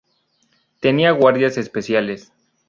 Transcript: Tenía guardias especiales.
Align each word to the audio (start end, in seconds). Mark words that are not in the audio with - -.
Tenía 0.79 1.11
guardias 1.11 1.59
especiales. 1.59 2.33